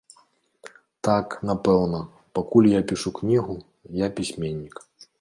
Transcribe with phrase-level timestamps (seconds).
[1.07, 2.01] Так, напэўна,
[2.39, 3.55] пакуль я пішу кнігу,
[4.05, 4.87] я пісьменнік.